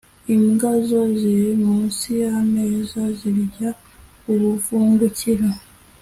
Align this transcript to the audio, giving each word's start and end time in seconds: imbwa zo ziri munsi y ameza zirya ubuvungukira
imbwa 0.35 0.71
zo 0.87 1.01
ziri 1.17 1.51
munsi 1.65 2.05
y 2.21 2.23
ameza 2.39 3.01
zirya 3.17 3.69
ubuvungukira 4.31 5.47